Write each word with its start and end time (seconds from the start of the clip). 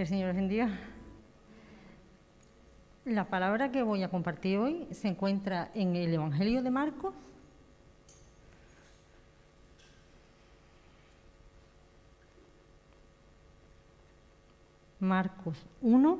Que 0.00 0.04
el 0.04 0.08
Señor 0.08 0.34
bendiga. 0.34 0.70
La 3.04 3.28
palabra 3.28 3.70
que 3.70 3.82
voy 3.82 4.02
a 4.02 4.08
compartir 4.08 4.56
hoy 4.56 4.88
se 4.92 5.08
encuentra 5.08 5.70
en 5.74 5.94
el 5.94 6.14
Evangelio 6.14 6.62
de 6.62 6.70
Marcos. 6.70 7.14
Marcos 15.00 15.58
1, 15.82 16.18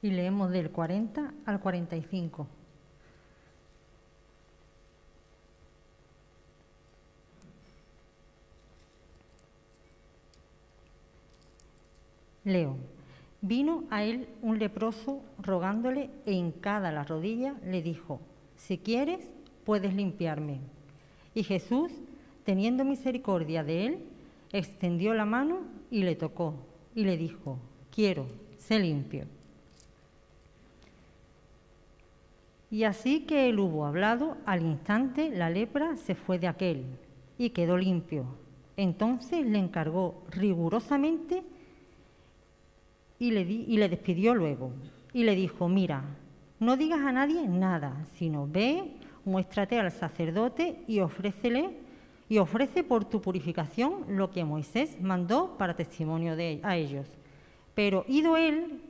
y 0.00 0.10
leemos 0.10 0.50
del 0.50 0.70
40 0.70 1.34
al 1.44 1.60
45. 1.60 2.59
Leo. 12.44 12.76
Vino 13.42 13.84
a 13.90 14.04
él 14.04 14.28
un 14.42 14.58
leproso 14.58 15.22
rogándole 15.38 16.10
e 16.26 16.32
hincada 16.32 16.92
la 16.92 17.04
rodilla 17.04 17.54
le 17.64 17.82
dijo, 17.82 18.20
si 18.56 18.78
quieres, 18.78 19.30
puedes 19.64 19.94
limpiarme. 19.94 20.60
Y 21.34 21.42
Jesús, 21.42 21.90
teniendo 22.44 22.84
misericordia 22.84 23.64
de 23.64 23.86
él, 23.86 23.98
extendió 24.52 25.14
la 25.14 25.24
mano 25.24 25.60
y 25.90 26.02
le 26.02 26.16
tocó 26.16 26.54
y 26.94 27.04
le 27.04 27.16
dijo, 27.16 27.58
quiero, 27.94 28.26
sé 28.58 28.78
limpio. 28.78 29.24
Y 32.70 32.84
así 32.84 33.20
que 33.22 33.48
él 33.48 33.58
hubo 33.58 33.86
hablado, 33.86 34.36
al 34.46 34.62
instante 34.62 35.30
la 35.30 35.50
lepra 35.50 35.96
se 35.96 36.14
fue 36.14 36.38
de 36.38 36.46
aquel 36.46 36.84
y 37.36 37.50
quedó 37.50 37.76
limpio. 37.76 38.26
Entonces 38.76 39.44
le 39.44 39.58
encargó 39.58 40.22
rigurosamente 40.30 41.42
y 43.20 43.30
le, 43.76 43.88
despidió 43.88 44.34
luego. 44.34 44.72
Y 45.12 45.22
le 45.24 45.36
dijo, 45.36 45.68
mira, 45.68 46.02
no 46.58 46.76
digas 46.76 47.00
a 47.00 47.12
nadie 47.12 47.46
nada, 47.46 48.04
sino 48.16 48.48
ve, 48.48 48.96
muéstrate 49.24 49.78
al 49.78 49.92
sacerdote 49.92 50.82
y 50.88 51.00
ofrécele 51.00 51.70
y 52.28 52.38
ofrece 52.38 52.82
por 52.82 53.04
tu 53.04 53.20
purificación 53.20 54.04
lo 54.08 54.30
que 54.30 54.44
Moisés 54.44 54.96
mandó 55.00 55.58
para 55.58 55.76
testimonio 55.76 56.34
de, 56.34 56.60
a 56.62 56.76
ellos. 56.76 57.06
Pero 57.74 58.04
ido 58.08 58.36
él, 58.36 58.80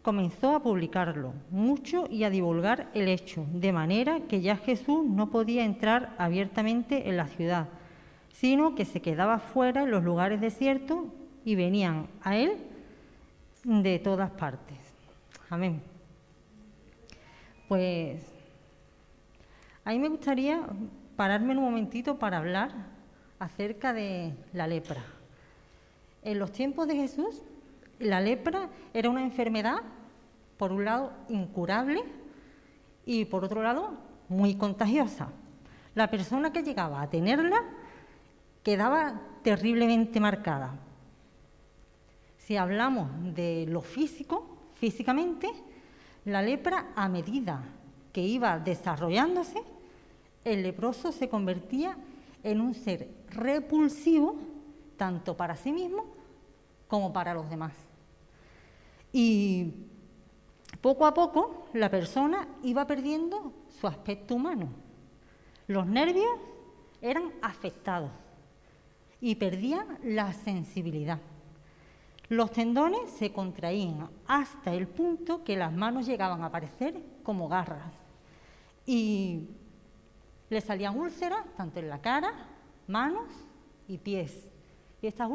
comenzó 0.00 0.54
a 0.54 0.62
publicarlo 0.62 1.34
mucho 1.50 2.06
y 2.10 2.24
a 2.24 2.30
divulgar 2.30 2.90
el 2.94 3.08
hecho, 3.08 3.44
de 3.52 3.72
manera 3.72 4.20
que 4.20 4.40
ya 4.40 4.56
Jesús 4.56 5.04
no 5.04 5.30
podía 5.30 5.64
entrar 5.64 6.14
abiertamente 6.18 7.08
en 7.08 7.16
la 7.16 7.26
ciudad, 7.26 7.68
sino 8.32 8.74
que 8.74 8.84
se 8.84 9.02
quedaba 9.02 9.38
fuera 9.38 9.82
en 9.82 9.90
los 9.90 10.04
lugares 10.04 10.40
desiertos 10.40 11.00
y 11.44 11.54
venían 11.54 12.06
a 12.22 12.36
él 12.36 12.52
de 13.64 13.98
todas 13.98 14.30
partes. 14.30 14.78
Amén. 15.50 15.82
Pues 17.68 18.22
a 19.84 19.90
mí 19.90 19.98
me 19.98 20.08
gustaría 20.08 20.62
pararme 21.16 21.56
un 21.56 21.64
momentito 21.64 22.18
para 22.18 22.38
hablar 22.38 22.70
acerca 23.38 23.92
de 23.92 24.34
la 24.52 24.66
lepra. 24.66 25.02
En 26.22 26.38
los 26.38 26.52
tiempos 26.52 26.86
de 26.88 26.96
Jesús, 26.96 27.42
la 27.98 28.20
lepra 28.20 28.68
era 28.92 29.10
una 29.10 29.22
enfermedad, 29.22 29.78
por 30.56 30.72
un 30.72 30.84
lado, 30.84 31.12
incurable 31.28 32.02
y 33.04 33.26
por 33.26 33.44
otro 33.44 33.62
lado, 33.62 33.94
muy 34.28 34.54
contagiosa. 34.54 35.28
La 35.94 36.10
persona 36.10 36.52
que 36.52 36.62
llegaba 36.62 37.02
a 37.02 37.10
tenerla 37.10 37.62
quedaba 38.62 39.20
terriblemente 39.42 40.20
marcada. 40.20 40.74
Si 42.46 42.58
hablamos 42.58 43.08
de 43.34 43.64
lo 43.70 43.80
físico, 43.80 44.46
físicamente, 44.74 45.50
la 46.26 46.42
lepra 46.42 46.92
a 46.94 47.08
medida 47.08 47.64
que 48.12 48.20
iba 48.20 48.58
desarrollándose, 48.58 49.62
el 50.44 50.62
leproso 50.62 51.10
se 51.10 51.30
convertía 51.30 51.96
en 52.42 52.60
un 52.60 52.74
ser 52.74 53.08
repulsivo 53.30 54.36
tanto 54.98 55.34
para 55.34 55.56
sí 55.56 55.72
mismo 55.72 56.04
como 56.86 57.14
para 57.14 57.32
los 57.32 57.48
demás. 57.48 57.72
Y 59.10 59.72
poco 60.82 61.06
a 61.06 61.14
poco 61.14 61.64
la 61.72 61.90
persona 61.90 62.46
iba 62.62 62.86
perdiendo 62.86 63.54
su 63.80 63.86
aspecto 63.86 64.34
humano. 64.34 64.68
Los 65.66 65.86
nervios 65.86 66.38
eran 67.00 67.32
afectados 67.40 68.10
y 69.18 69.36
perdían 69.36 69.98
la 70.02 70.34
sensibilidad. 70.34 71.20
Los 72.28 72.52
tendones 72.52 73.10
se 73.10 73.32
contraían 73.32 74.08
hasta 74.26 74.72
el 74.72 74.88
punto 74.88 75.44
que 75.44 75.56
las 75.56 75.72
manos 75.72 76.06
llegaban 76.06 76.42
a 76.42 76.46
aparecer 76.46 77.02
como 77.22 77.48
garras 77.48 77.92
y 78.86 79.48
le 80.48 80.60
salían 80.60 80.98
úlceras 80.98 81.44
tanto 81.56 81.80
en 81.80 81.88
la 81.88 82.00
cara, 82.00 82.32
manos 82.86 83.28
y 83.88 83.98
pies. 83.98 84.50
Y 85.02 85.06
estas 85.06 85.28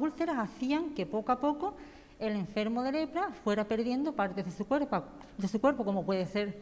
úlceras, 0.00 0.38
hacían 0.38 0.90
que 0.94 1.06
poco 1.06 1.30
a 1.30 1.38
poco 1.38 1.76
el 2.18 2.34
enfermo 2.34 2.82
de 2.82 2.92
lepra 2.92 3.30
fuera 3.44 3.68
perdiendo 3.68 4.12
partes 4.14 4.44
de 4.44 4.50
su 4.50 4.66
cuerpo 5.60 5.84
como 5.84 6.04
puede 6.04 6.26
ser 6.26 6.60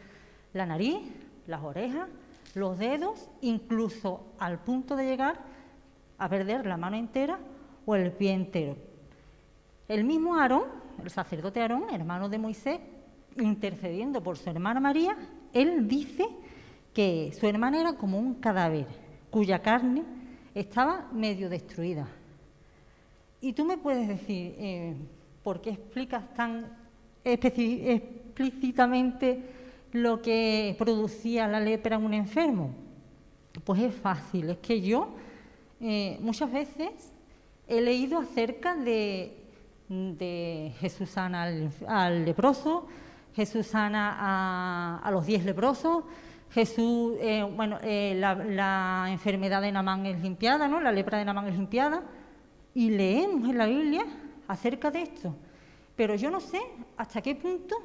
la 0.52 0.66
nariz, 0.66 0.98
las 1.46 1.62
orejas, 1.62 2.08
los 2.54 2.78
dedos, 2.78 3.30
incluso 3.40 4.26
al 4.38 4.58
punto 4.58 4.94
de 4.94 5.06
llegar 5.06 5.40
a 6.18 6.28
perder 6.28 6.66
la 6.66 6.76
mano 6.76 6.96
entera 6.96 7.38
o 7.86 7.94
el 7.94 8.12
pie 8.12 8.32
entero. 8.32 8.76
El 9.86 10.04
mismo 10.04 10.36
Aarón, 10.36 10.64
el 11.02 11.10
sacerdote 11.10 11.60
Aarón, 11.60 11.84
hermano 11.92 12.28
de 12.28 12.38
Moisés, 12.38 12.80
intercediendo 13.36 14.22
por 14.22 14.38
su 14.38 14.48
hermana 14.48 14.80
María, 14.80 15.14
él 15.52 15.86
dice 15.86 16.26
que 16.94 17.32
su 17.38 17.46
hermana 17.46 17.80
era 17.80 17.92
como 17.94 18.18
un 18.18 18.34
cadáver 18.34 18.86
cuya 19.30 19.60
carne 19.60 20.02
estaba 20.54 21.10
medio 21.12 21.50
destruida. 21.50 22.08
Y 23.40 23.52
tú 23.52 23.66
me 23.66 23.76
puedes 23.76 24.06
decir, 24.08 24.54
eh, 24.58 24.94
¿por 25.42 25.60
qué 25.60 25.70
explicas 25.70 26.32
tan 26.34 26.78
explícitamente 27.24 29.42
lo 29.92 30.22
que 30.22 30.74
producía 30.78 31.46
la 31.46 31.60
lepra 31.60 31.96
en 31.96 32.04
un 32.04 32.14
enfermo? 32.14 32.70
Pues 33.64 33.82
es 33.82 33.94
fácil, 33.94 34.48
es 34.50 34.58
que 34.58 34.80
yo 34.80 35.10
eh, 35.80 36.18
muchas 36.22 36.50
veces 36.50 37.12
he 37.68 37.82
leído 37.82 38.18
acerca 38.18 38.74
de, 38.74 39.43
Jesús 39.88 41.10
sana 41.10 41.42
al, 41.86 42.24
leproso, 42.24 42.86
Jesús 43.34 43.66
sana 43.66 44.98
a, 45.04 45.10
los 45.10 45.26
diez 45.26 45.44
leprosos, 45.44 46.04
Jesús, 46.50 47.16
eh, 47.20 47.42
bueno, 47.42 47.78
la, 47.82 48.34
la, 48.34 49.06
enfermedad 49.10 49.60
de 49.60 49.72
Namán 49.72 50.06
es 50.06 50.20
limpiada, 50.20 50.68
¿no? 50.68 50.80
La 50.80 50.92
lepra 50.92 51.18
de 51.18 51.24
Namán 51.24 51.48
es 51.48 51.54
limpiada 51.54 52.02
y 52.74 52.90
leemos 52.90 53.48
en 53.48 53.58
la 53.58 53.66
Biblia 53.66 54.04
acerca 54.48 54.90
de 54.90 55.02
esto. 55.02 55.34
Pero 55.96 56.14
yo 56.14 56.30
no 56.30 56.40
sé 56.40 56.60
hasta 56.96 57.20
qué 57.20 57.34
punto 57.34 57.76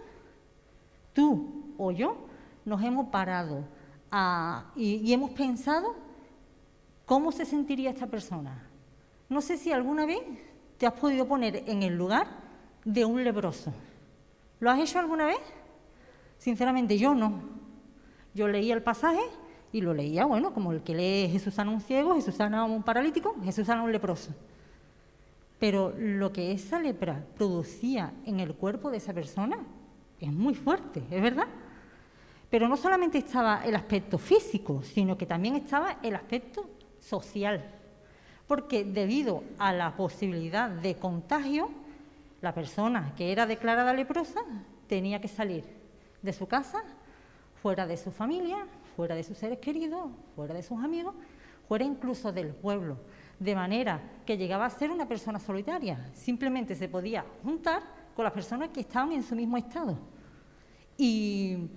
tú 1.14 1.74
o 1.78 1.92
yo 1.92 2.18
nos 2.66 2.84
hemos 2.84 3.08
parado 3.08 3.66
y, 4.76 5.14
hemos 5.14 5.32
pensado 5.32 5.96
cómo 7.06 7.32
se 7.32 7.46
sentiría 7.46 7.92
esta 7.92 8.08
persona. 8.08 8.68
No 9.28 9.42
sé 9.42 9.58
si 9.58 9.72
alguna 9.72 10.06
vez 10.06 10.22
te 10.80 10.88
has 10.88 10.94
podido 10.94 11.28
poner 11.28 11.64
en 11.68 11.84
el 11.84 11.96
lugar 11.96 12.26
de 12.86 13.04
un 13.04 13.22
lebroso. 13.22 13.74
¿Lo 14.62 14.72
has 14.72 14.80
hecho 14.80 14.98
alguna 14.98 15.26
vez? 15.26 15.40
Sinceramente 16.38 16.98
yo 16.98 17.14
no. 17.14 17.42
Yo 18.34 18.48
leía 18.48 18.76
el 18.76 18.82
pasaje 18.82 19.20
y 19.74 19.82
lo 19.82 19.94
leía, 19.94 20.26
bueno, 20.26 20.54
como 20.54 20.72
el 20.72 20.82
que 20.82 20.96
lee 20.96 21.30
Jesús 21.30 21.56
sana 21.56 21.70
un 21.70 21.82
ciego, 21.82 22.16
Jesús 22.16 22.36
sana 22.36 22.64
un 22.64 22.82
paralítico, 22.82 23.36
Jesús 23.44 23.68
sana 23.68 23.84
un 23.84 23.92
leproso. 23.92 24.34
Pero 25.60 25.94
lo 25.98 26.32
que 26.32 26.54
esa 26.54 26.80
lepra 26.80 27.26
producía 27.36 28.14
en 28.26 28.40
el 28.40 28.56
cuerpo 28.56 28.90
de 28.90 28.98
esa 28.98 29.14
persona 29.14 29.60
es 30.18 30.32
muy 30.32 30.56
fuerte, 30.56 31.04
¿es 31.12 31.22
verdad? 31.22 31.48
Pero 32.50 32.70
no 32.70 32.78
solamente 32.78 33.18
estaba 33.18 33.66
el 33.66 33.76
aspecto 33.76 34.18
físico, 34.18 34.82
sino 34.82 35.18
que 35.18 35.26
también 35.26 35.58
estaba 35.58 35.98
el 36.02 36.16
aspecto 36.16 36.70
social. 37.00 37.79
Porque 38.50 38.84
debido 38.84 39.44
a 39.60 39.72
la 39.72 39.96
posibilidad 39.96 40.70
de 40.70 40.96
contagio, 40.96 41.70
la 42.42 42.54
persona 42.54 43.14
que 43.16 43.32
era 43.32 43.46
declarada 43.46 43.94
leprosa 43.94 44.42
tenía 44.88 45.22
que 45.22 45.28
salir 45.30 45.64
de 46.22 46.34
su 46.34 46.48
casa, 46.48 46.84
fuera 47.62 47.86
de 47.88 47.96
su 47.96 48.12
familia, 48.12 48.66
fuera 48.98 49.16
de 49.16 49.24
sus 49.24 49.38
seres 49.38 49.60
queridos, 49.60 50.10
fuera 50.36 50.54
de 50.54 50.64
sus 50.64 50.84
amigos, 50.84 51.14
fuera 51.68 51.86
incluso 51.86 52.34
del 52.34 52.48
pueblo 52.48 52.98
de 53.40 53.56
manera 53.56 54.02
que 54.26 54.38
llegaba 54.38 54.66
a 54.66 54.70
ser 54.70 54.92
una 54.92 55.08
persona 55.08 55.40
solitaria. 55.40 56.10
Simplemente 56.14 56.76
se 56.76 56.90
podía 56.90 57.26
juntar 57.44 57.82
con 58.16 58.24
las 58.24 58.34
personas 58.34 58.70
que 58.70 58.82
estaban 58.82 59.14
en 59.14 59.24
su 59.24 59.36
mismo 59.36 59.58
estado. 59.58 59.98
Y, 60.98 61.70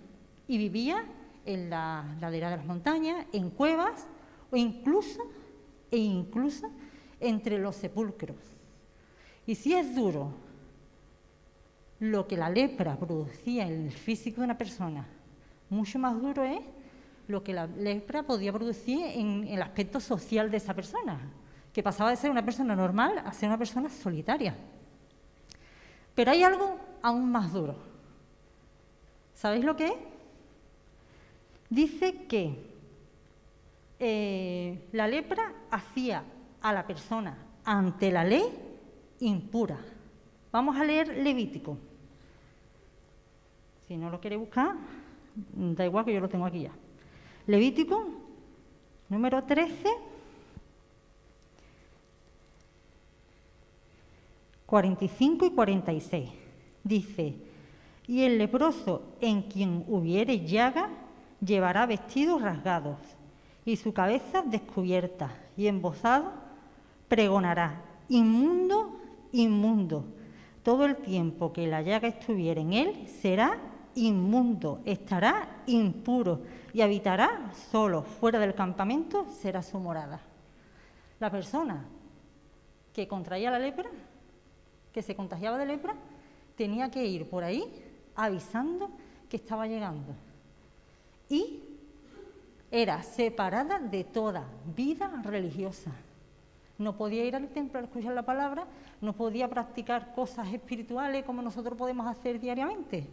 vivía 0.49 1.05
en 1.47 1.71
la 1.71 2.05
ladera 2.21 2.51
de 2.51 2.57
las 2.59 2.67
montañas, 2.67 3.27
en 3.33 3.51
cuevas 3.51 4.07
o 4.51 4.57
incluso, 4.57 5.23
e 5.93 5.99
incluso 5.99 6.69
entre 7.21 7.59
los 7.59 7.77
sepulcros. 7.77 8.39
Y 9.47 9.55
si 9.55 9.75
es 9.75 9.95
duro 9.95 10.33
lo 12.01 12.27
que 12.27 12.37
la 12.37 12.51
lepra 12.51 12.97
producía 12.97 13.69
en 13.69 13.87
el 13.87 13.93
físico 13.93 14.41
de 14.41 14.47
una 14.47 14.59
persona, 14.59 15.07
mucho 15.71 15.99
más 15.99 16.21
duro 16.21 16.43
es 16.43 16.61
lo 17.29 17.45
que 17.45 17.53
la 17.53 17.67
lepra 17.67 18.25
podía 18.25 18.53
producir 18.53 19.01
en, 19.05 19.47
el 19.47 19.63
aspecto 19.63 20.01
social 20.01 20.51
de 20.51 20.57
esa 20.57 20.75
persona, 20.75 21.21
que 21.73 21.83
pasaba 21.83 22.11
de 22.11 22.17
ser 22.17 22.31
una 22.31 22.45
persona 22.45 22.75
normal 22.75 23.23
a 23.25 23.33
ser 23.33 23.49
una 23.49 23.59
persona 23.59 23.89
solitaria. 23.89 24.55
Pero 26.15 26.31
hay 26.31 26.43
algo 26.43 26.79
aún 27.03 27.31
más 27.31 27.53
duro. 27.53 27.77
¿Sabéis 29.35 29.65
lo 29.65 29.77
que 29.77 29.87
es? 29.87 29.95
Dice 31.71 32.27
que 32.27 32.72
eh, 34.05 34.89
la 34.91 35.07
lepra 35.07 35.53
hacía 35.71 36.25
a 36.61 36.73
la 36.73 36.85
persona 36.85 37.39
ante 37.65 38.11
la 38.11 38.25
ley 38.25 38.43
impura. 39.21 39.79
Vamos 40.51 40.77
a 40.77 40.85
leer 40.85 41.07
Levítico. 41.19 41.79
Si 43.87 43.97
no 43.97 44.11
lo 44.11 44.19
quiere 44.21 44.37
buscar, 44.37 44.75
da 45.55 45.87
igual 45.87 46.05
que 46.05 46.13
yo 46.13 46.19
lo 46.19 46.29
tengo 46.29 46.47
aquí 46.47 46.63
ya. 46.63 46.73
Levítico 47.47 48.05
número 49.09 49.45
13, 49.45 49.89
45 54.67 55.47
y 55.47 55.51
46. 55.51 56.31
Dice, 56.83 57.37
y 58.09 58.23
el 58.25 58.37
leproso 58.37 59.15
en 59.21 59.43
quien 59.43 59.85
hubiere 59.87 60.45
llaga 60.45 60.91
llevará 61.41 61.87
vestidos 61.87 62.43
rasgados 62.43 62.99
y 63.65 63.77
su 63.77 63.93
cabeza 63.93 64.43
descubierta 64.43 65.31
y 65.57 65.67
embozado 65.67 66.33
pregonará, 67.09 67.83
inmundo, 68.09 68.99
inmundo. 69.33 70.05
Todo 70.63 70.85
el 70.85 70.97
tiempo 70.97 71.53
que 71.53 71.67
la 71.67 71.83
llaga 71.83 72.09
estuviera 72.09 72.61
en 72.61 72.73
él 72.73 73.09
será 73.09 73.59
inmundo, 73.95 74.81
estará 74.85 75.63
impuro 75.67 76.41
y 76.73 76.81
habitará 76.81 77.53
solo 77.71 78.03
fuera 78.03 78.39
del 78.39 78.55
campamento, 78.55 79.27
será 79.31 79.63
su 79.63 79.79
morada. 79.79 80.21
La 81.21 81.31
persona 81.31 81.85
que 82.93 83.07
contraía 83.07 83.51
la 83.51 83.59
lepra, 83.59 83.91
que 84.93 85.03
se 85.03 85.15
contagiaba 85.15 85.59
de 85.59 85.67
lepra, 85.67 85.95
tenía 86.57 86.91
que 86.91 87.05
ir 87.05 87.29
por 87.29 87.45
ahí 87.45 87.65
avisando 88.15 88.91
que 89.29 89.37
estaba 89.37 89.67
llegando. 89.67 90.15
Y 91.29 91.72
era 92.73 93.03
separada 93.05 93.79
de 93.79 94.03
toda 94.03 94.45
vida 94.75 95.23
religiosa. 95.23 95.93
No 96.79 96.97
podía 96.97 97.25
ir 97.25 97.37
al 97.37 97.49
templo 97.49 97.79
a 97.79 97.85
escuchar 97.85 98.15
la 98.15 98.25
palabra, 98.25 98.67
no 99.01 99.13
podía 99.13 99.49
practicar 99.49 100.13
cosas 100.15 100.53
espirituales 100.53 101.25
como 101.25 101.43
nosotros 101.43 101.79
podemos 101.79 102.07
hacer 102.09 102.41
diariamente 102.41 103.07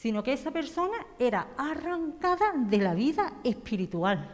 sino 0.00 0.22
que 0.22 0.32
esa 0.32 0.50
persona 0.50 0.96
era 1.18 1.48
arrancada 1.58 2.54
de 2.56 2.78
la 2.78 2.94
vida 2.94 3.34
espiritual. 3.44 4.30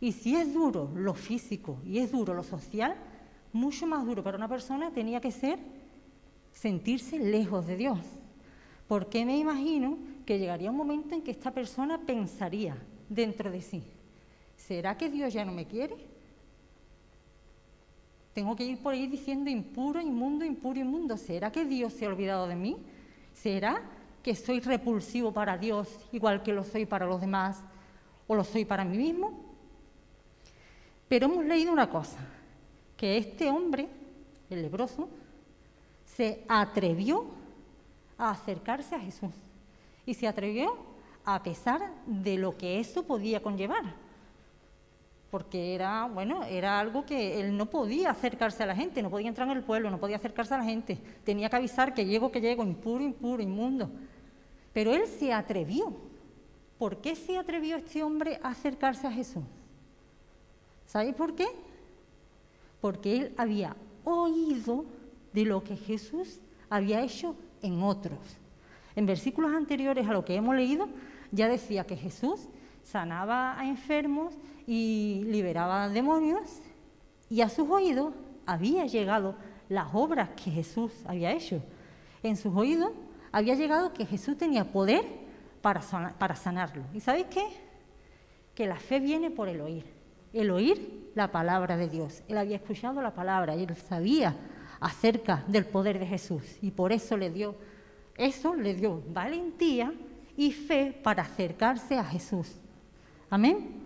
Y 0.00 0.10
si 0.10 0.34
es 0.34 0.52
duro 0.52 0.90
lo 0.96 1.14
físico 1.14 1.78
y 1.86 1.98
es 1.98 2.10
duro 2.10 2.34
lo 2.34 2.42
social, 2.42 2.96
mucho 3.52 3.86
más 3.86 4.04
duro 4.04 4.24
para 4.24 4.36
una 4.36 4.48
persona 4.48 4.90
tenía 4.90 5.20
que 5.20 5.30
ser 5.30 5.60
sentirse 6.50 7.20
lejos 7.20 7.68
de 7.68 7.76
Dios. 7.76 8.00
Porque 8.88 9.24
me 9.24 9.38
imagino 9.38 9.96
que 10.26 10.40
llegaría 10.40 10.72
un 10.72 10.76
momento 10.76 11.14
en 11.14 11.22
que 11.22 11.30
esta 11.30 11.52
persona 11.52 12.00
pensaría 12.00 12.76
dentro 13.08 13.50
de 13.50 13.62
sí, 13.62 13.82
¿será 14.56 14.96
que 14.96 15.08
Dios 15.08 15.32
ya 15.32 15.44
no 15.44 15.52
me 15.52 15.66
quiere? 15.66 15.96
Tengo 18.32 18.56
que 18.56 18.64
ir 18.64 18.78
por 18.78 18.94
ahí 18.94 19.06
diciendo 19.06 19.48
impuro, 19.48 20.00
inmundo, 20.00 20.44
impuro, 20.44 20.80
inmundo. 20.80 21.16
¿Será 21.16 21.52
que 21.52 21.64
Dios 21.64 21.92
se 21.92 22.04
ha 22.04 22.08
olvidado 22.08 22.48
de 22.48 22.56
mí? 22.56 22.76
¿Será 23.32 23.80
que 24.24 24.34
soy 24.34 24.58
repulsivo 24.60 25.32
para 25.32 25.58
Dios 25.58 25.86
igual 26.10 26.42
que 26.42 26.54
lo 26.54 26.64
soy 26.64 26.86
para 26.86 27.04
los 27.04 27.20
demás 27.20 27.62
o 28.26 28.34
lo 28.34 28.42
soy 28.42 28.64
para 28.64 28.82
mí 28.82 28.96
mismo. 28.96 29.38
Pero 31.06 31.26
hemos 31.26 31.44
leído 31.44 31.70
una 31.70 31.90
cosa, 31.90 32.16
que 32.96 33.18
este 33.18 33.50
hombre, 33.50 33.86
el 34.48 34.62
leproso, 34.62 35.10
se 36.06 36.42
atrevió 36.48 37.26
a 38.16 38.30
acercarse 38.30 38.94
a 38.94 39.00
Jesús 39.00 39.34
y 40.06 40.14
se 40.14 40.26
atrevió 40.26 40.74
a 41.24 41.42
pesar 41.42 41.80
de 42.06 42.36
lo 42.36 42.56
que 42.56 42.80
eso 42.80 43.04
podía 43.04 43.42
conllevar. 43.42 43.94
Porque 45.30 45.74
era, 45.74 46.06
bueno, 46.06 46.44
era 46.44 46.78
algo 46.78 47.04
que 47.04 47.40
él 47.40 47.56
no 47.56 47.66
podía 47.66 48.10
acercarse 48.10 48.62
a 48.62 48.66
la 48.66 48.76
gente, 48.76 49.02
no 49.02 49.10
podía 49.10 49.28
entrar 49.28 49.48
en 49.48 49.56
el 49.56 49.64
pueblo, 49.64 49.90
no 49.90 49.98
podía 49.98 50.16
acercarse 50.16 50.54
a 50.54 50.58
la 50.58 50.64
gente. 50.64 50.98
Tenía 51.24 51.50
que 51.50 51.56
avisar 51.56 51.92
que 51.92 52.04
llego, 52.04 52.30
que 52.30 52.40
llego, 52.40 52.62
impuro, 52.62 53.02
impuro, 53.02 53.42
inmundo. 53.42 53.90
Pero 54.72 54.92
él 54.92 55.06
se 55.06 55.32
atrevió. 55.32 55.92
¿Por 56.78 56.98
qué 56.98 57.16
se 57.16 57.36
atrevió 57.36 57.76
este 57.76 58.02
hombre 58.02 58.38
a 58.42 58.50
acercarse 58.50 59.06
a 59.06 59.12
Jesús? 59.12 59.42
¿Sabéis 60.86 61.14
por 61.14 61.34
qué? 61.34 61.46
Porque 62.80 63.16
él 63.16 63.34
había 63.36 63.76
oído 64.04 64.84
de 65.32 65.44
lo 65.44 65.64
que 65.64 65.76
Jesús 65.76 66.40
había 66.68 67.02
hecho 67.02 67.34
en 67.62 67.82
otros. 67.82 68.18
En 68.94 69.06
versículos 69.06 69.52
anteriores 69.52 70.06
a 70.06 70.12
lo 70.12 70.24
que 70.24 70.36
hemos 70.36 70.54
leído, 70.54 70.88
ya 71.34 71.48
decía 71.48 71.84
que 71.84 71.96
Jesús 71.96 72.48
sanaba 72.82 73.58
a 73.58 73.66
enfermos 73.66 74.34
y 74.66 75.22
liberaba 75.26 75.84
a 75.84 75.88
demonios, 75.88 76.60
y 77.28 77.40
a 77.40 77.48
sus 77.48 77.68
oídos 77.68 78.14
había 78.46 78.86
llegado 78.86 79.34
las 79.68 79.88
obras 79.92 80.30
que 80.30 80.50
Jesús 80.50 80.92
había 81.06 81.32
hecho. 81.32 81.62
En 82.22 82.36
sus 82.36 82.54
oídos 82.54 82.92
había 83.32 83.54
llegado 83.54 83.92
que 83.92 84.06
Jesús 84.06 84.36
tenía 84.38 84.70
poder 84.70 85.04
para, 85.60 85.80
para 86.18 86.36
sanarlo. 86.36 86.84
¿Y 86.92 87.00
sabéis 87.00 87.26
qué? 87.30 87.44
Que 88.54 88.66
la 88.66 88.76
fe 88.76 89.00
viene 89.00 89.30
por 89.30 89.48
el 89.48 89.60
oír. 89.60 89.84
El 90.32 90.50
oír 90.50 91.10
la 91.14 91.32
palabra 91.32 91.76
de 91.76 91.88
Dios. 91.88 92.22
Él 92.28 92.38
había 92.38 92.56
escuchado 92.56 93.00
la 93.02 93.14
palabra 93.14 93.56
y 93.56 93.64
él 93.64 93.76
sabía 93.76 94.36
acerca 94.80 95.42
del 95.48 95.64
poder 95.64 95.98
de 95.98 96.06
Jesús. 96.06 96.42
Y 96.60 96.70
por 96.70 96.92
eso 96.92 97.16
le 97.16 97.30
dio, 97.30 97.56
eso 98.16 98.54
le 98.54 98.74
dio 98.74 99.02
valentía 99.08 99.92
y 100.36 100.52
fe 100.52 100.98
para 101.02 101.22
acercarse 101.22 101.98
a 101.98 102.04
Jesús. 102.04 102.56
Amén. 103.30 103.82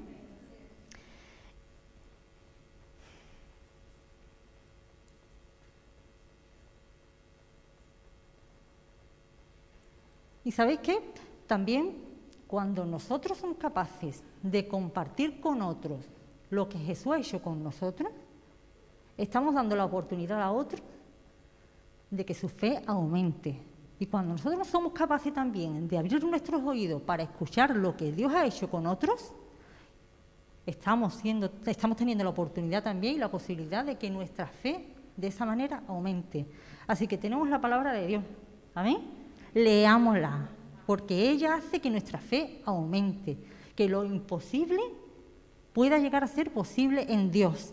Y 10.45 10.51
sabéis 10.51 10.81
qué? 10.81 10.99
También 11.47 11.95
cuando 12.47 12.87
nosotros 12.87 13.37
somos 13.37 13.59
capaces 13.59 14.23
de 14.43 14.67
compartir 14.67 15.41
con 15.41 15.61
otros 15.61 16.07
lo 16.49 16.69
que 16.71 16.79
Jesús 16.79 17.13
ha 17.13 17.19
hecho 17.19 17.43
con 17.43 17.63
nosotros, 17.63 18.11
estamos 19.19 19.55
dando 19.55 19.77
la 19.77 19.85
oportunidad 19.85 20.41
a 20.41 20.51
otros 20.51 20.81
de 22.11 22.25
que 22.25 22.33
su 22.33 22.49
fe 22.49 22.81
aumente. 22.87 23.61
Y 23.99 24.07
cuando 24.07 24.33
nosotros 24.33 24.67
somos 24.69 24.93
capaces 24.93 25.33
también 25.33 25.89
de 25.89 25.99
abrir 25.99 26.23
nuestros 26.25 26.63
oídos 26.63 27.03
para 27.03 27.23
escuchar 27.23 27.75
lo 27.77 27.97
que 27.97 28.13
Dios 28.13 28.33
ha 28.33 28.47
hecho 28.47 28.71
con 28.71 28.87
otros, 28.87 29.33
estamos, 30.65 31.15
siendo, 31.15 31.51
estamos 31.67 31.97
teniendo 31.97 32.25
la 32.25 32.31
oportunidad 32.31 32.83
también 32.83 33.17
y 33.17 33.19
la 33.19 33.31
posibilidad 33.31 33.85
de 33.85 33.97
que 33.97 34.09
nuestra 34.09 34.47
fe 34.47 34.87
de 35.17 35.27
esa 35.27 35.45
manera 35.45 35.83
aumente. 35.89 36.47
Así 36.87 37.07
que 37.07 37.19
tenemos 37.19 37.49
la 37.49 37.61
palabra 37.61 37.93
de 37.93 38.07
Dios. 38.07 38.25
Amén 38.75 39.19
leámosla, 39.55 40.49
porque 40.87 41.31
ella 41.31 41.57
hace 41.57 41.81
que 41.81 41.91
nuestra 41.91 42.19
fe 42.19 42.61
aumente, 42.65 43.37
que 43.75 43.89
lo 43.89 44.05
imposible 44.05 44.81
pueda 45.73 45.99
llegar 45.99 46.25
a 46.25 46.29
ser 46.29 46.51
posible 46.53 47.07
en 47.09 47.31
Dios. 47.31 47.73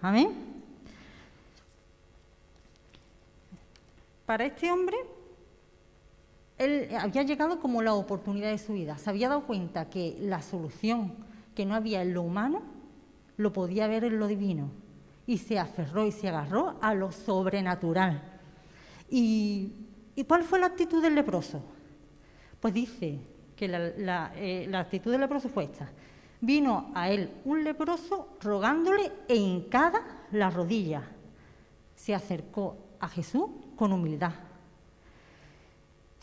Amén. 0.00 0.32
Para 4.24 4.46
este 4.46 4.70
hombre, 4.70 4.96
él 6.58 6.88
había 6.98 7.22
llegado 7.22 7.60
como 7.60 7.82
la 7.82 7.94
oportunidad 7.94 8.50
de 8.50 8.58
su 8.58 8.74
vida. 8.74 8.98
Se 8.98 9.10
había 9.10 9.28
dado 9.28 9.46
cuenta 9.46 9.90
que 9.90 10.16
la 10.20 10.42
solución 10.42 11.14
que 11.54 11.66
no 11.66 11.74
había 11.74 12.02
en 12.02 12.14
lo 12.14 12.22
humano 12.22 12.62
lo 13.36 13.52
podía 13.52 13.86
ver 13.86 14.04
en 14.04 14.18
lo 14.18 14.26
divino. 14.26 14.70
Y 15.26 15.38
se 15.38 15.58
aferró 15.58 16.06
y 16.06 16.12
se 16.12 16.28
agarró 16.28 16.76
a 16.80 16.94
lo 16.94 17.12
sobrenatural. 17.12 18.22
Y 19.10 19.86
¿Y 20.16 20.24
cuál 20.24 20.42
fue 20.42 20.58
la 20.58 20.66
actitud 20.66 21.02
del 21.02 21.14
leproso? 21.14 21.62
Pues 22.58 22.72
dice 22.72 23.20
que 23.54 23.68
la, 23.68 24.32
eh, 24.34 24.68
actitud 24.74 25.12
del 25.12 25.20
leproso 25.20 25.50
fue 25.50 25.64
esta. 25.64 25.90
Vino 26.40 26.90
a 26.94 27.10
él 27.10 27.30
un 27.44 27.62
leproso 27.62 28.36
rogándole 28.40 29.12
e 29.28 29.36
hincada 29.36 30.02
la 30.32 30.48
rodilla. 30.48 31.02
Se 31.94 32.14
acercó 32.14 32.78
a 32.98 33.08
Jesús 33.08 33.44
con 33.76 33.92
humildad. 33.92 34.32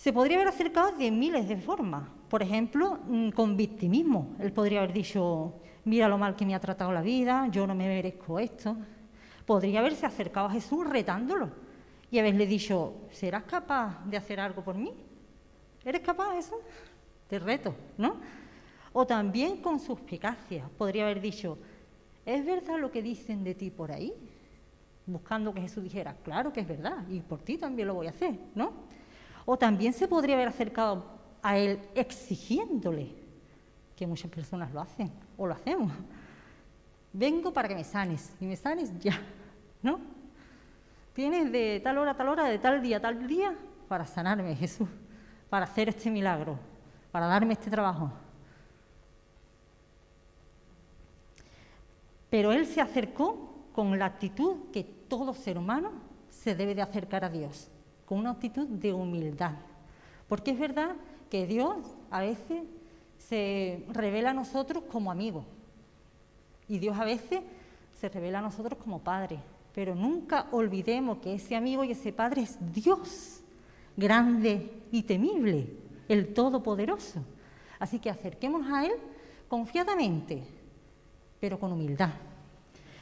Se 0.04 0.12
podría 0.12 0.36
haber 0.36 0.50
acercado 0.50 0.92
de 0.92 1.10
miles 1.10 1.48
de 1.48 1.56
formas. 1.56 2.10
Por 2.28 2.44
ejemplo, 2.44 3.00
mm, 3.08 3.30
con 3.30 3.56
victimismo. 3.56 4.36
Él 4.38 4.52
podría 4.52 4.80
haber 4.80 4.92
dicho, 4.92 5.54
mira 5.86 6.10
lo 6.10 6.18
mal 6.18 6.36
que 6.36 6.46
me 6.46 6.54
ha 6.54 6.60
tratado 6.60 6.92
la 6.92 7.02
vida, 7.02 7.48
yo 7.50 7.66
no 7.66 7.74
me 7.74 7.88
merezco 7.88 8.38
esto. 8.38 8.76
Podría 9.46 9.80
haberse 9.80 10.06
acercado 10.06 10.48
a 10.48 10.52
Jesús 10.52 10.86
retándolo 10.86 11.52
y 12.12 12.20
haberle 12.20 12.46
dicho, 12.46 12.96
¿serás 13.12 13.44
capaz 13.44 14.04
de 14.04 14.18
hacer 14.18 14.42
algo 14.42 14.62
por 14.62 14.76
mí? 14.76 14.94
¿Eres 15.86 16.02
capaz 16.02 16.34
de 16.34 16.40
eso? 16.40 16.60
Te 17.30 17.40
reto, 17.40 17.74
¿no? 17.98 18.18
O 18.92 19.08
también 19.08 19.62
con 19.62 19.80
suspicacia. 19.80 20.70
Podría 20.78 21.04
haber 21.04 21.22
dicho, 21.22 21.58
¿es 22.26 22.46
verdad 22.46 22.78
lo 22.78 22.92
que 22.92 23.02
dicen 23.02 23.42
de 23.46 23.56
ti 23.56 23.72
por 23.72 23.90
ahí? 23.90 24.14
Buscando 25.06 25.54
que 25.54 25.62
Jesús 25.62 25.82
dijera, 25.82 26.14
claro 26.26 26.52
que 26.52 26.60
es 26.60 26.68
verdad, 26.68 27.08
y 27.08 27.22
por 27.22 27.40
ti 27.40 27.58
también 27.58 27.88
lo 27.88 27.94
voy 27.94 28.08
a 28.08 28.10
hacer, 28.10 28.38
¿no? 28.54 28.92
O 29.46 29.58
también 29.58 29.94
se 29.94 30.08
podría 30.08 30.36
haber 30.36 30.48
acercado 30.48 31.06
a 31.42 31.58
él 31.58 31.80
exigiéndole, 31.94 33.10
que 33.96 34.08
muchas 34.08 34.32
personas 34.32 34.74
lo 34.74 34.82
hacen, 34.82 35.12
o 35.38 35.46
lo 35.46 35.54
hacemos. 35.54 35.92
Vengo 37.12 37.54
para 37.54 37.68
que 37.68 37.76
me 37.76 37.84
sanes, 37.84 38.34
y 38.40 38.46
me 38.46 38.56
sanes 38.56 38.98
ya, 39.00 39.20
¿no? 39.82 40.00
Tienes 41.14 41.52
de 41.52 41.80
tal 41.84 41.98
hora 41.98 42.12
a 42.12 42.18
tal 42.18 42.30
hora, 42.30 42.46
de 42.46 42.58
tal 42.58 42.82
día 42.82 42.98
a 42.98 43.02
tal 43.02 43.28
día, 43.28 43.56
para 43.88 44.06
sanarme, 44.06 44.56
Jesús, 44.56 44.88
para 45.50 45.66
hacer 45.66 45.90
este 45.90 46.10
milagro, 46.10 46.58
para 47.12 47.28
darme 47.28 47.54
este 47.54 47.70
trabajo. 47.70 48.12
Pero 52.30 52.52
él 52.52 52.66
se 52.66 52.82
acercó 52.82 53.68
con 53.74 54.00
la 54.00 54.06
actitud 54.06 54.72
que 54.72 54.84
todo 54.84 55.36
ser 55.36 55.58
humano 55.58 55.92
se 56.30 56.56
debe 56.56 56.74
de 56.74 56.82
acercar 56.82 57.24
a 57.24 57.30
Dios, 57.30 57.70
con 58.06 58.20
una 58.20 58.32
actitud 58.32 58.68
de 58.68 58.94
humildad. 58.94 59.54
Porque 60.28 60.52
es 60.52 60.60
verdad 60.60 60.96
que 61.30 61.48
Dios 61.48 61.78
a 62.10 62.22
veces 62.22 62.64
se 63.18 63.86
revela 63.90 64.32
a 64.32 64.34
nosotros 64.34 64.84
como 64.92 65.12
amigo 65.12 65.46
y 66.68 66.80
Dios 66.80 66.98
a 66.98 67.06
veces 67.06 67.42
se 68.00 68.10
revela 68.10 68.40
a 68.40 68.42
nosotros 68.42 68.80
como 68.82 69.00
padre. 69.00 69.40
Pero 69.74 69.96
nunca 69.96 70.48
olvidemos 70.52 71.18
que 71.20 71.34
ese 71.34 71.56
amigo 71.56 71.84
y 71.84 71.92
ese 71.92 72.14
padre 72.14 72.44
es 72.44 72.58
Dios, 72.74 73.42
grande 73.98 74.84
y 74.92 75.04
temible, 75.04 75.68
el 76.08 76.34
Todopoderoso. 76.34 77.24
Así 77.80 78.00
que 78.00 78.10
acerquémonos 78.10 78.72
a 78.72 78.86
Él 78.86 78.94
confiadamente, 79.48 80.44
pero 81.40 81.60
con 81.60 81.72
humildad. 81.72 82.12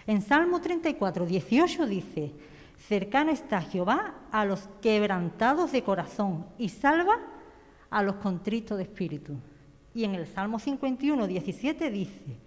En 0.07 0.21
Salmo 0.21 0.59
34, 0.59 1.25
18 1.25 1.87
dice, 1.87 2.31
cercano 2.87 3.31
está 3.31 3.61
Jehová 3.61 4.13
a 4.31 4.45
los 4.45 4.67
quebrantados 4.81 5.71
de 5.71 5.83
corazón 5.83 6.45
y 6.57 6.69
salva 6.69 7.17
a 7.89 8.03
los 8.03 8.15
contritos 8.15 8.77
de 8.77 8.83
espíritu. 8.83 9.35
Y 9.93 10.03
en 10.03 10.15
el 10.15 10.27
Salmo 10.27 10.59
51, 10.59 11.27
17 11.27 11.91
dice, 11.91 12.37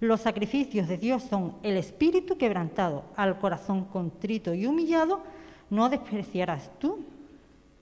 los 0.00 0.20
sacrificios 0.20 0.88
de 0.88 0.98
Dios 0.98 1.22
son 1.22 1.56
el 1.62 1.76
espíritu 1.76 2.36
quebrantado, 2.36 3.04
al 3.16 3.38
corazón 3.38 3.84
contrito 3.84 4.54
y 4.54 4.66
humillado, 4.66 5.22
no 5.70 5.88
despreciarás 5.88 6.70
tú, 6.78 7.04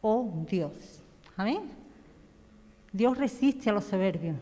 oh 0.00 0.44
Dios. 0.48 0.72
Amén. 1.36 1.62
Dios 2.92 3.16
resiste 3.16 3.70
a 3.70 3.72
los 3.72 3.84
soberbios, 3.84 4.36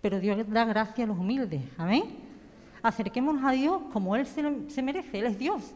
pero 0.00 0.20
Dios 0.20 0.48
da 0.48 0.64
gracia 0.64 1.04
a 1.04 1.06
los 1.08 1.18
humildes. 1.18 1.62
Amén 1.76 2.30
acerquémonos 2.82 3.44
a 3.44 3.52
Dios 3.52 3.80
como 3.92 4.16
Él 4.16 4.26
se, 4.26 4.82
merece. 4.82 5.18
Él 5.18 5.26
es 5.26 5.38
Dios, 5.38 5.74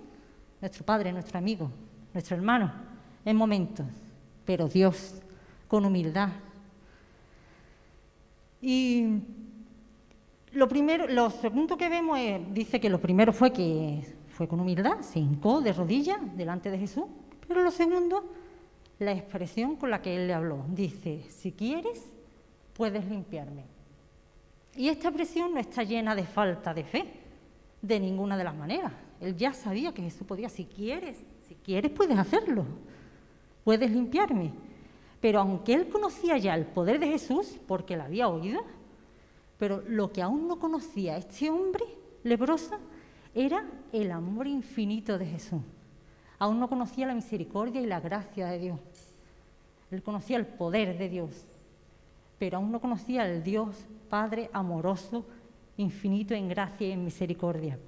nuestro 0.64 0.87
Padre, 0.87 1.12
nuestro 1.12 1.37
amigo, 1.37 1.71
nuestro 2.14 2.37
hermano, 2.37 2.73
en 3.23 3.37
momentos, 3.37 3.87
pero 4.47 4.66
Dios, 4.66 5.21
con 5.68 5.85
humildad. 5.85 6.30
Y 8.62 9.21
lo 10.52 10.66
primero, 10.66 11.06
lo 11.06 11.28
segundo 11.28 11.76
que 11.76 11.90
vemos 11.90 12.18
dice 12.50 12.80
que 12.80 12.88
lo 12.88 12.99
primero 12.99 13.30
fue 13.35 13.52
que 13.52 14.06
fue 14.30 14.49
con 14.49 14.59
humildad, 14.59 15.02
se 15.02 15.18
hincó 15.18 15.61
de 15.61 15.75
rodillas 15.75 16.18
delante 16.35 16.71
de 16.71 16.78
Jesús, 16.78 17.04
pero 17.47 17.62
lo 17.62 17.71
segundo, 17.71 18.25
la 19.00 19.12
expresión 19.12 19.76
con 19.76 19.90
la 19.90 20.00
que 20.00 20.16
él 20.16 20.28
le 20.28 20.33
habló, 20.33 20.64
dice, 20.71 21.26
si 21.28 21.52
quieres, 21.52 22.02
puedes 22.73 23.04
limpiarme. 23.04 23.64
Y 24.76 24.88
esta 24.88 25.09
expresión 25.09 25.52
no 25.52 25.61
está 25.61 25.83
llena 25.83 26.14
de 26.14 26.25
falta 26.25 26.73
de 26.73 26.85
fe, 26.85 27.24
de 27.87 28.00
ninguna 28.00 28.37
de 28.37 28.45
las 28.45 28.57
maneras. 28.57 28.93
Él 29.21 29.37
ya 29.37 29.53
sabía 29.53 29.93
que 29.93 30.03
Jesús 30.03 30.26
podía, 30.26 30.49
si 30.49 30.64
quieres, 30.64 31.23
si 31.47 31.55
quieres 31.55 31.91
puedes 31.91 32.19
hacerlo, 32.19 32.64
puedes 33.62 33.91
limpiarme. 33.91 34.53
Pero 35.21 35.41
aunque 35.41 35.75
él 35.75 35.88
conocía 35.88 36.38
ya 36.38 36.55
el 36.55 36.64
poder 36.64 36.99
de 36.99 37.09
Jesús, 37.09 37.59
porque 37.67 37.97
lo 37.97 38.05
había 38.05 38.29
oído, 38.29 38.62
pero 39.59 39.83
lo 39.87 40.12
que 40.12 40.23
aún 40.23 40.49
no 40.49 40.59
conocía 40.59 41.17
este 41.17 41.50
hombre 41.50 41.85
leproso 42.23 42.79
era 43.35 43.64
el 43.93 44.11
amor 44.11 44.47
infinito 44.47 45.19
de 45.19 45.26
Jesús. 45.26 45.62
Aún 46.38 46.59
no 46.59 46.69
conocía 46.69 47.07
la 47.07 47.14
misericordia 47.14 47.81
y 47.81 47.87
la 47.87 48.00
gracia 48.00 48.47
de 48.47 48.59
Dios. 48.59 48.81
Él 49.91 50.03
conocía 50.03 50.37
el 50.37 50.47
poder 50.47 50.99
de 50.99 51.09
Dios, 51.09 51.47
pero 52.38 52.57
aún 52.57 52.73
no 52.73 52.81
conocía 52.81 53.23
al 53.23 53.43
Dios 53.43 53.87
Padre 54.09 54.50
amoroso, 54.53 55.25
infinito 55.76 56.35
en 56.35 56.49
gracia 56.49 56.88
y 56.88 56.93
en 56.93 57.04
misericordia. 57.04 57.78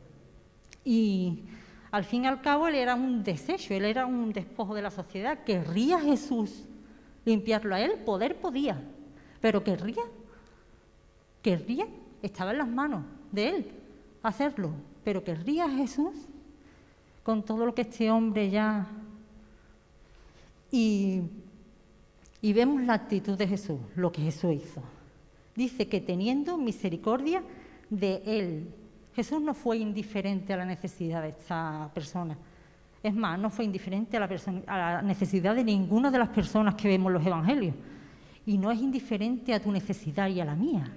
Y 0.84 1.42
al 1.90 2.04
fin 2.04 2.24
y 2.24 2.26
al 2.26 2.40
cabo 2.40 2.68
él 2.68 2.74
era 2.74 2.94
un 2.94 3.22
desecho, 3.22 3.74
él 3.74 3.84
era 3.84 4.06
un 4.06 4.32
despojo 4.32 4.74
de 4.74 4.82
la 4.82 4.90
sociedad. 4.90 5.44
¿Querría 5.44 6.00
Jesús 6.00 6.64
limpiarlo 7.24 7.74
a 7.74 7.80
él? 7.80 7.92
Poder 8.04 8.36
podía, 8.36 8.80
pero 9.40 9.62
querría, 9.64 10.02
querría, 11.42 11.86
estaba 12.22 12.52
en 12.52 12.58
las 12.58 12.68
manos 12.68 13.04
de 13.32 13.48
él 13.48 13.70
hacerlo, 14.22 14.70
pero 15.04 15.22
querría 15.22 15.68
Jesús 15.68 16.14
con 17.22 17.44
todo 17.44 17.66
lo 17.66 17.74
que 17.74 17.82
este 17.82 18.10
hombre 18.10 18.50
ya... 18.50 18.86
Y 20.70 21.22
y 22.46 22.52
vemos 22.52 22.82
la 22.82 22.94
actitud 22.94 23.36
de 23.36 23.48
Jesús, 23.48 23.78
lo 23.96 24.12
que 24.12 24.22
Jesús 24.22 24.54
hizo. 24.54 24.80
Dice 25.54 25.88
que 25.88 26.00
teniendo 26.00 26.56
misericordia 26.58 27.42
de 27.90 28.22
él, 28.26 28.74
Jesús 29.14 29.40
no 29.40 29.54
fue 29.54 29.78
indiferente 29.78 30.52
a 30.52 30.58
la 30.58 30.64
necesidad 30.64 31.22
de 31.22 31.30
esta 31.30 31.90
persona. 31.94 32.36
Es 33.02 33.14
más, 33.14 33.38
no 33.38 33.50
fue 33.50 33.64
indiferente 33.64 34.16
a 34.16 34.20
la, 34.20 35.02
necesidad 35.02 35.54
de 35.54 35.64
ninguna 35.64 36.10
de 36.10 36.18
las 36.18 36.28
personas 36.28 36.74
que 36.74 36.88
vemos 36.88 37.12
los 37.12 37.24
evangelios. 37.24 37.74
Y 38.44 38.58
no 38.58 38.70
es 38.70 38.80
indiferente 38.80 39.54
a 39.54 39.60
tu 39.60 39.72
necesidad 39.72 40.28
y 40.28 40.40
a 40.40 40.44
la 40.44 40.54
mía. 40.54 40.92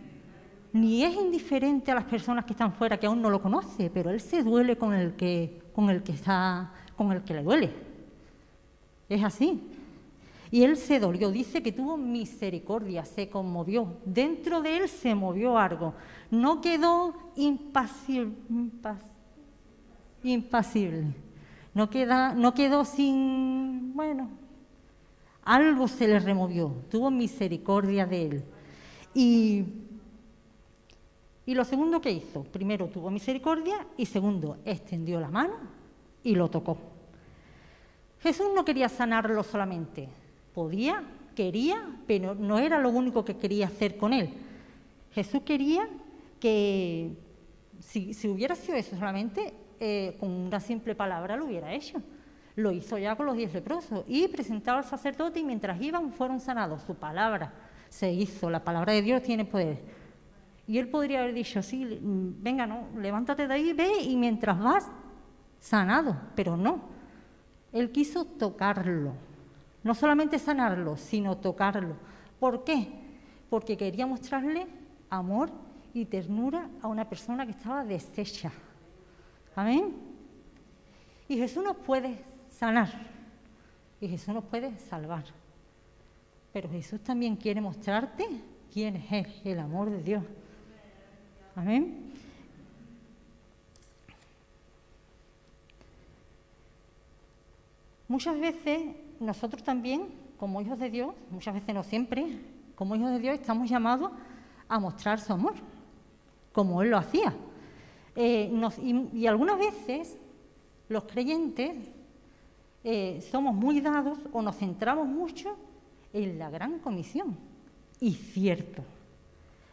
Ni 0.74 1.04
es 1.04 1.16
indiferente 1.16 1.92
a 1.92 1.96
las 1.96 2.04
personas 2.04 2.46
que 2.46 2.54
están 2.54 2.74
fuera, 2.74 2.98
que 2.98 3.08
aún 3.08 3.22
no 3.22 3.30
lo 3.30 3.42
conoce, 3.42 3.90
pero 3.90 4.10
él 4.10 4.20
se 4.20 4.44
duele 4.44 4.78
con 4.78 4.94
el 4.94 5.14
que, 5.14 5.62
con 5.74 5.90
el 5.90 6.04
que 6.04 6.12
está, 6.12 6.74
con 6.96 7.12
el 7.12 7.22
que 7.24 7.34
le 7.34 7.44
duele. 7.44 7.72
Es 9.08 9.24
así. 9.24 9.64
Y 10.52 10.64
él 10.64 10.78
se 10.78 11.00
dolió, 11.00 11.30
dice 11.32 11.62
que 11.62 11.72
tuvo 11.72 11.96
misericordia, 11.96 13.06
se 13.06 13.30
conmovió. 13.30 13.98
Dentro 14.04 14.62
de 14.62 14.78
él 14.78 14.90
se 14.90 15.14
movió 15.14 15.58
algo. 15.58 15.94
No 16.32 16.60
quedó 16.62 17.14
impasible. 17.36 18.34
No, 21.74 21.90
quedó 21.90 22.84
sin, 22.84 23.94
bueno, 23.94 24.30
algo 25.44 25.88
se 25.88 26.08
le 26.08 26.20
removió. 26.20 26.74
Tuvo 26.90 27.12
misericordia 27.12 28.06
de 28.08 28.26
él. 28.26 28.44
Y 29.14 29.66
lo 31.46 31.64
segundo 31.64 32.02
que 32.02 32.12
hizo, 32.12 32.44
primero 32.44 32.88
tuvo 32.88 33.10
misericordia 33.10 33.86
y 33.98 34.06
segundo, 34.06 34.58
extendió 34.66 35.20
la 35.20 35.30
mano 35.30 35.56
y 36.24 36.36
lo 36.36 36.50
tocó. 36.50 36.78
Jesús 38.20 38.48
no 38.54 38.66
quería 38.66 38.90
sanarlo 38.90 39.44
solamente, 39.44 40.10
Podía, 40.54 41.04
quería, 41.36 41.96
pero 42.08 42.36
no 42.36 42.60
era 42.60 42.80
lo 42.80 42.90
único 42.90 43.24
que 43.24 43.38
quería 43.38 43.68
hacer 43.68 43.98
con 43.98 44.14
él. 44.14 44.30
Jesús 45.12 45.42
quería 45.44 45.88
que, 46.40 47.18
si, 47.80 48.12
hubiera 48.28 48.56
sido 48.56 48.78
eso 48.78 48.96
solamente, 48.96 49.54
eh, 49.80 50.18
con 50.20 50.30
una 50.30 50.60
simple 50.60 50.96
palabra 50.96 51.36
lo 51.36 51.46
hubiera 51.46 51.74
hecho. 51.74 52.02
Lo 52.56 52.72
hizo 52.72 52.98
ya 52.98 53.16
con 53.16 53.26
los 53.26 53.38
diez 53.38 53.54
leprosos 53.54 54.04
y 54.08 54.28
presentaba 54.28 54.80
al 54.80 54.86
sacerdote 54.86 55.40
y 55.40 55.44
mientras 55.44 55.82
iban 55.82 56.12
fueron 56.12 56.40
sanados. 56.40 56.82
Su 56.84 56.96
palabra 56.96 57.54
se 57.90 58.12
hizo, 58.12 58.50
la 58.50 58.64
palabra 58.64 58.94
de 58.94 59.02
Dios 59.02 59.24
tiene 59.24 59.46
poder. 59.46 59.80
Y 60.68 60.78
él 60.78 60.88
podría 60.90 61.22
haber 61.22 61.34
dicho, 61.34 61.64
sí, 61.64 62.00
venga, 62.02 62.68
no, 62.68 62.88
levántate 62.98 63.48
de 63.48 63.54
ahí, 63.54 63.74
ve 63.74 64.04
y 64.04 64.16
mientras 64.16 64.60
vas, 64.60 64.88
sanado, 65.60 66.16
pero 66.36 66.56
no. 66.56 66.82
Él 67.72 67.92
quiso 67.92 68.26
tocarlo, 68.26 69.14
no 69.84 69.96
solamente 69.96 70.40
sanarlo, 70.40 70.98
sino 70.98 71.38
tocarlo. 71.38 71.96
¿Por 72.40 72.64
qué? 72.64 72.88
Porque 73.50 73.78
quería 73.78 74.06
mostrarle 74.06 74.68
amor 75.10 75.52
y 75.94 76.06
ternura 76.06 76.70
a 76.82 76.88
una 76.88 77.08
persona 77.08 77.46
que 77.46 77.52
estaba 77.52 77.84
deshecha. 77.84 78.52
Amén. 79.56 79.96
Y 81.28 81.38
Jesús 81.38 81.64
nos 81.64 81.78
puede 81.78 82.24
sanar. 82.50 82.90
Y 84.02 84.08
Jesús 84.08 84.34
nos 84.34 84.44
puede 84.46 84.78
salvar. 84.80 85.26
Pero 86.54 86.70
Jesús 86.70 87.02
también 87.02 87.36
quiere 87.36 87.62
mostrarte 87.62 88.26
quién 88.74 88.96
es 88.96 89.28
el 89.46 89.60
amor 89.60 89.90
de 89.90 90.04
Dios. 90.04 90.24
Amén. 91.56 92.14
Muchas 98.08 98.40
veces 98.40 98.96
nosotros 99.20 99.64
también, 99.64 100.08
como 100.38 100.62
hijos 100.62 100.80
de 100.80 100.90
Dios, 100.90 101.14
muchas 101.30 101.54
veces 101.54 101.76
no 101.76 101.84
siempre, 101.84 102.40
como 102.76 102.96
hijos 102.96 103.12
de 103.12 103.20
Dios 103.20 103.36
estamos 103.36 103.70
llamados 103.70 104.12
a 104.68 104.80
mostrar 104.80 105.20
su 105.20 105.34
amor, 105.34 105.56
como 106.54 106.82
Él 106.82 106.90
lo 106.92 106.98
hacía. 106.98 107.34
Eh, 108.16 108.52
y, 109.14 109.28
algunas 109.28 109.58
veces 109.58 110.18
los 110.88 111.04
creyentes 111.04 111.76
eh, 112.84 113.26
somos 113.32 113.54
muy 113.54 113.82
dados 113.82 114.18
o 114.32 114.42
nos 114.42 114.58
centramos 114.58 115.08
mucho 115.08 115.56
en 116.14 116.40
la 116.40 116.50
gran 116.50 116.80
comisión. 116.80 117.38
Y 118.00 118.14
cierto, 118.14 118.84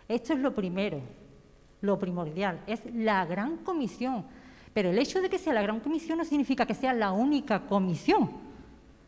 esto 0.09 0.33
es 0.33 0.41
lo 0.41 0.55
primero, 0.55 1.01
lo 1.81 1.99
primordial, 1.99 2.61
es 2.67 2.81
la 2.95 3.25
gran 3.25 3.59
comisión. 3.59 4.25
Pero 4.75 4.91
el 4.91 4.99
hecho 4.99 5.23
de 5.23 5.31
que 5.31 5.39
sea 5.39 5.55
la 5.55 5.63
gran 5.63 5.81
comisión 5.81 6.19
no 6.19 6.25
significa 6.25 6.67
que 6.67 6.75
sea 6.75 6.93
la 6.93 7.13
única 7.13 7.67
comisión. 7.67 8.46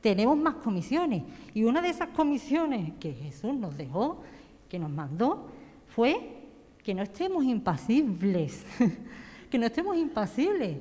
Tenemos 0.00 0.36
más 0.36 0.54
comisiones. 0.56 1.22
Y 1.54 1.64
una 1.64 1.82
de 1.82 1.88
esas 1.88 2.08
comisiones 2.08 2.92
que 3.00 3.12
Jesús 3.12 3.54
nos 3.54 3.76
dejó, 3.76 4.22
que 4.68 4.78
nos 4.78 4.90
mandó, 4.90 5.48
fue 5.88 6.38
que 6.82 6.94
no 6.94 7.02
estemos 7.02 7.44
impasibles, 7.44 8.64
que 9.50 9.58
no 9.58 9.66
estemos 9.66 9.96
impasibles 9.96 10.78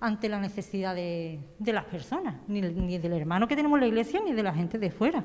ante 0.00 0.28
la 0.28 0.38
necesidad 0.38 0.94
de, 0.94 1.40
las 1.58 1.84
personas, 1.84 2.36
ni, 2.46 2.60
ni, 2.60 2.98
del 2.98 3.14
hermano 3.14 3.48
que 3.48 3.56
tenemos 3.56 3.76
en 3.78 3.80
la 3.80 3.86
iglesia, 3.88 4.20
ni 4.24 4.32
de 4.32 4.42
la 4.42 4.54
gente 4.54 4.78
de 4.78 4.90
fuera. 4.90 5.24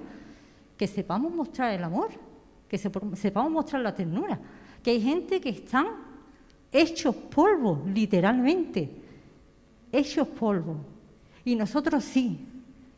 Que 0.77 0.88
sepamos 0.88 1.33
mostrar 1.33 1.74
el 1.74 1.83
amor, 1.83 2.09
que 2.67 2.77
sepamos 2.77 3.51
mostrar 3.51 3.81
la 3.81 3.93
ternura. 3.93 4.39
Que 4.81 4.91
hay 4.91 5.01
gente 5.01 5.41
que 5.41 5.50
están 5.50 5.88
hechos 6.71 7.15
polvo, 7.15 7.83
literalmente, 7.88 8.89
hechos 9.91 10.27
polvo. 10.27 10.77
Y 11.43 11.55
nosotros 11.55 12.03
sí, 12.03 12.45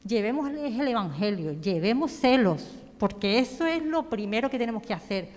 llevemos 0.05 0.49
el 0.49 0.87
Evangelio, 0.87 1.53
llevemos 1.53 2.11
celos, 2.11 2.67
porque 2.97 3.39
eso 3.39 3.65
es 3.65 3.83
lo 3.83 4.09
primero 4.09 4.49
que 4.49 4.57
tenemos 4.57 4.83
que 4.83 4.93
hacer. 4.93 5.29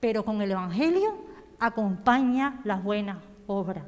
Pero 0.00 0.24
con 0.24 0.40
el 0.42 0.50
Evangelio 0.50 1.14
acompaña 1.58 2.60
las 2.64 2.82
buenas 2.82 3.18
obras. 3.46 3.84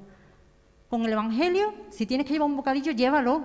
Con 0.88 1.04
el 1.04 1.12
Evangelio, 1.12 1.75
si 1.90 2.07
tienes 2.07 2.26
que 2.26 2.35
llevar 2.35 2.49
un 2.49 2.57
bocadillo, 2.57 2.93
llévalo. 2.93 3.43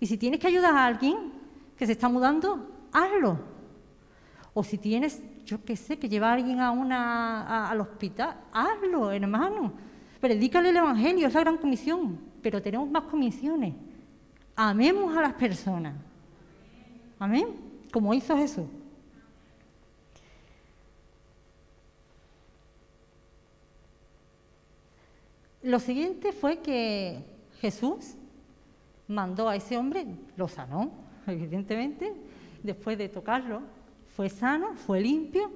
Y 0.00 0.06
si 0.06 0.16
tienes 0.16 0.40
que 0.40 0.48
ayudar 0.48 0.74
a 0.74 0.86
alguien 0.86 1.32
que 1.76 1.86
se 1.86 1.92
está 1.92 2.08
mudando, 2.08 2.88
hazlo. 2.92 3.38
O 4.52 4.64
si 4.64 4.78
tienes, 4.78 5.22
yo 5.44 5.64
qué 5.64 5.76
sé, 5.76 5.98
que 5.98 6.08
llevar 6.08 6.30
a 6.30 6.34
alguien 6.34 6.60
a 6.60 6.70
una, 6.72 7.70
al 7.70 7.80
hospital, 7.80 8.36
hazlo, 8.52 9.12
hermano. 9.12 9.72
Predícale 10.20 10.70
el 10.70 10.76
Evangelio, 10.76 11.28
es 11.28 11.34
la 11.34 11.40
gran 11.40 11.56
comisión, 11.56 12.18
pero 12.42 12.60
tenemos 12.60 12.90
más 12.90 13.04
comisiones. 13.04 13.74
Amemos 14.62 15.16
a 15.16 15.22
las 15.22 15.32
personas. 15.32 15.94
Amén. 17.18 17.46
Como 17.90 18.12
hizo 18.12 18.36
Jesús. 18.36 18.66
Lo 25.62 25.78
siguiente 25.78 26.32
fue 26.32 26.58
que 26.58 27.24
Jesús 27.62 28.16
mandó 29.08 29.48
a 29.48 29.56
ese 29.56 29.78
hombre, 29.78 30.04
lo 30.36 30.46
sanó, 30.46 30.90
evidentemente, 31.26 32.12
después 32.62 32.98
de 32.98 33.08
tocarlo, 33.08 33.62
fue 34.14 34.28
sano, 34.28 34.74
fue 34.74 35.00
limpio, 35.00 35.50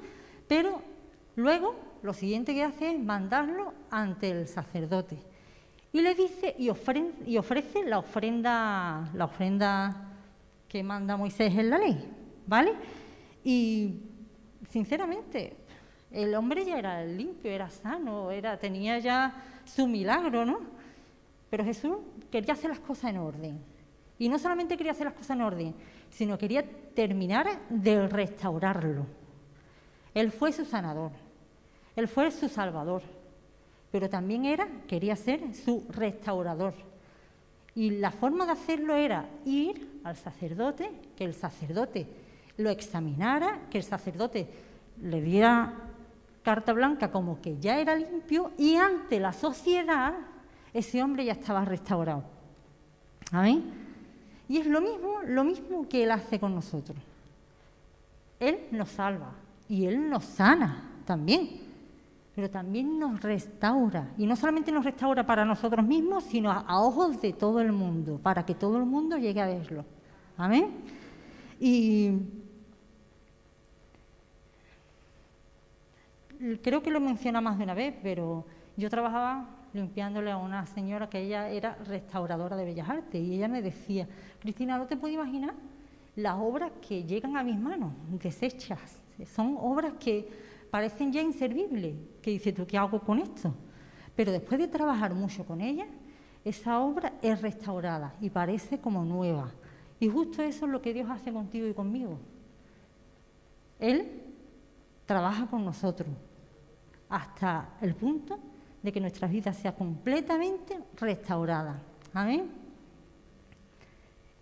pero 0.49 0.81
luego 1.37 1.77
lo 2.03 2.15
siguiente 2.15 2.55
que 2.55 2.65
hace 2.65 2.95
es 2.95 2.99
mandarlo 2.99 3.75
ante 3.91 4.31
el 4.31 4.49
sacerdote. 4.49 5.34
Y 5.95 6.03
le 6.03 6.13
dice 6.17 6.57
y, 6.59 6.65
y 7.27 7.39
ofrece 7.39 7.85
la 7.85 7.99
ofrenda, 8.01 9.09
la 9.15 9.27
ofrenda 9.27 10.11
que 10.67 10.83
manda 10.83 11.17
Moisés 11.17 11.57
en 11.57 11.71
la 11.71 11.79
ley, 11.79 12.11
¿vale? 12.49 12.73
Y 13.45 14.01
sinceramente, 14.69 15.57
el 16.11 16.35
hombre 16.35 16.65
ya 16.65 16.81
era 16.81 17.05
limpio, 17.05 17.49
era 17.49 17.71
sano, 17.71 18.33
era, 18.33 18.59
tenía 18.59 18.99
ya 18.99 19.41
su 19.65 19.87
milagro, 19.87 20.45
¿no? 20.45 20.59
Pero 21.49 21.65
Jesús 21.65 21.99
quería 22.29 22.55
hacer 22.55 22.71
las 22.71 22.81
cosas 22.81 23.11
en 23.11 23.19
orden. 23.19 23.61
Y 24.19 24.29
no 24.29 24.41
solamente 24.41 24.77
quería 24.77 24.91
hacer 24.91 25.05
las 25.05 25.15
cosas 25.15 25.37
en 25.37 25.43
orden, 25.43 25.75
sino 26.11 26.37
quería 26.37 26.65
terminar 26.97 27.47
de 27.69 28.09
restaurarlo. 28.09 29.07
Él 30.13 30.33
fue 30.33 30.51
su 30.51 30.65
sanador, 30.65 31.13
él 31.95 32.09
fue 32.09 32.33
su 32.33 32.49
salvador, 32.49 33.03
pero 33.95 34.11
también 34.11 34.45
era, 34.45 34.67
quería 34.89 35.15
ser 35.15 35.55
su 35.55 35.85
restaurador. 35.89 36.75
Y 37.77 37.91
la 37.91 38.11
forma 38.11 38.45
de 38.45 38.51
hacerlo 38.51 38.97
era 38.97 39.29
ir 39.45 40.01
al 40.03 40.17
sacerdote, 40.17 40.91
que 41.17 41.23
el 41.23 41.33
sacerdote 41.33 42.09
lo 42.57 42.71
examinara, 42.71 43.69
que 43.71 43.79
el 43.79 43.85
sacerdote 43.85 44.49
le 45.01 45.23
diera 45.23 45.75
carta 46.43 46.73
blanca 46.73 47.13
como 47.13 47.41
que 47.41 47.57
ya 47.61 47.79
era 47.79 47.95
limpio 47.95 48.51
y 48.59 48.75
ante 48.75 49.21
la 49.21 49.33
sociedad 49.33 50.15
ese 50.73 51.01
hombre 51.01 51.27
ya 51.27 51.35
estaba 51.35 51.65
restaurado. 51.65 52.25
Amén. 53.31 53.63
Y 54.49 54.59
es 54.59 54.67
lo 54.67 54.81
mismo, 54.81 55.21
lo 55.25 55.45
mismo 55.45 55.89
que 55.89 56.03
Él 56.03 56.11
hace 56.11 56.41
con 56.41 56.53
nosotros. 56.53 56.99
Él 58.41 58.59
nos 58.73 58.89
salva 58.89 59.31
y 59.69 59.87
Él 59.87 60.11
nos 60.11 60.25
sana 60.25 60.83
también, 61.07 61.64
pero 62.35 62.51
también 62.51 62.99
nos 62.99 63.21
restaura. 63.23 64.13
Y 64.19 64.27
no 64.27 64.35
solamente 64.35 64.73
nos 64.73 64.85
restaura 64.85 65.25
para 65.25 65.45
nosotros 65.45 65.87
mismos, 65.87 66.25
sino 66.25 66.51
a, 66.51 66.81
ojos 66.81 67.21
de 67.21 67.33
todo 67.33 67.61
el 67.61 67.73
mundo, 67.73 68.19
para 68.23 68.45
que 68.45 68.55
todo 68.55 68.79
el 68.79 68.85
mundo 68.85 69.17
llegue 69.17 69.41
a 69.41 69.47
verlo. 69.47 69.85
Amén. 70.37 70.71
Y 71.61 72.11
creo 76.63 76.83
que 76.83 76.91
lo 76.91 77.01
menciona 77.01 77.41
más 77.41 77.57
de 77.57 77.65
una 77.65 77.75
vez, 77.75 77.95
pero 78.03 78.45
yo 78.77 78.91
trabajaba 78.91 79.49
limpiándole 79.73 80.31
a 80.31 80.37
una 80.37 80.67
señora 80.67 81.09
que 81.09 81.21
ella 81.21 81.49
era 81.49 81.77
restauradora 81.87 82.57
de 82.57 82.65
Bellas 82.65 82.89
Artes 82.89 83.21
y 83.23 83.35
ella 83.35 83.49
me 83.49 83.63
decía, 83.63 84.09
Cristina, 84.41 84.77
no 84.77 84.87
te 84.87 84.97
puedo 84.97 85.15
imaginar 85.15 85.55
las 86.17 86.37
obras 86.37 86.73
que 86.87 87.05
llegan 87.05 87.37
a 87.37 87.45
mis 87.45 87.59
manos, 87.59 87.93
desechas. 88.23 89.03
Son 89.25 89.57
obras 89.59 89.95
que 89.99 90.29
parecen 90.75 91.13
ya 91.13 91.23
inservibles, 91.23 91.95
que 92.21 92.33
dice 92.33 92.53
tú, 92.53 92.67
¿qué 92.67 92.77
hago 92.77 92.99
con 92.99 93.21
esto? 93.21 93.55
Pero 94.17 94.33
después 94.33 94.59
de 94.59 94.67
trabajar 94.67 95.15
mucho 95.15 95.47
con 95.47 95.61
ella, 95.61 95.87
esa 96.45 96.81
obra 96.81 97.13
es 97.23 97.41
restaurada 97.41 98.17
y 98.21 98.29
parece 98.29 98.81
como 98.81 99.05
nueva. 99.05 99.53
Y 100.01 100.09
justo 100.09 100.43
eso 100.43 100.67
es 100.67 100.73
lo 100.73 100.83
que 100.83 100.93
Dios 100.93 101.09
hace 101.09 101.33
contigo 101.33 101.69
y 101.69 101.75
conmigo. 101.75 102.19
Él 103.79 104.25
trabaja 105.07 105.47
con 105.47 105.65
nosotros 105.65 106.09
hasta 107.09 107.77
el 107.81 107.95
punto 107.95 108.41
de 108.83 108.91
que 108.91 109.01
nuestra 109.01 109.29
vida 109.29 109.53
sea 109.53 109.77
completamente 109.77 110.77
restaurada. 110.97 111.81
Amén. 112.13 112.51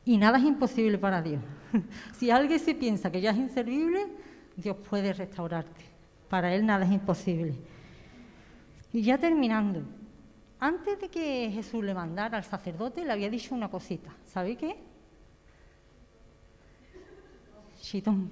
Y 0.07 0.17
nada 0.17 0.39
es 0.39 0.45
imposible 0.45 0.97
para 0.97 1.21
Dios. 1.21 1.43
si 2.15 2.31
alguien 2.31 2.59
se 2.59 2.75
piensa 2.75 3.13
que 3.13 3.21
ya 3.21 3.33
es 3.33 3.37
inservible, 3.37 4.07
Dios 4.57 4.79
puede 4.89 5.13
restaurarte. 5.13 5.92
Para 6.33 6.55
Él 6.55 6.65
nada 6.65 6.87
es 6.87 6.91
imposible. 6.91 7.55
Y 8.91 9.03
ya 9.03 9.19
terminando, 9.19 9.83
antes 10.59 10.99
de 10.99 11.11
que 11.11 11.51
Jesús 11.53 11.85
le 11.85 11.93
mandara 11.93 12.39
al 12.39 12.45
sacerdote, 12.45 13.05
le 13.05 13.13
había 13.13 13.29
dicho 13.29 13.55
una 13.55 13.69
cosita. 13.69 14.17
¿Sabe 14.25 14.57
qué? 14.57 14.79
Chitón 17.83 18.31